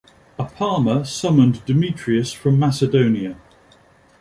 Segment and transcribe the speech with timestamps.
[0.39, 3.37] Apama summoned Demetrius from Macedonia.